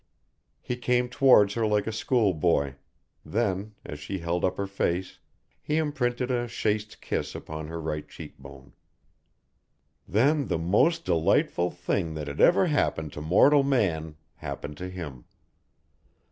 [0.63, 2.73] He came towards her like a schoolboy,
[3.23, 5.19] then, as she held up her face
[5.61, 8.73] he imprinted a chaste kiss upon her right cheek bone.
[10.07, 15.25] Then the most delightful thing that ever happened to mortal man happened to him.